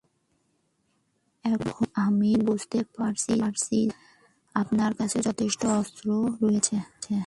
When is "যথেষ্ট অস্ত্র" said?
5.21-6.07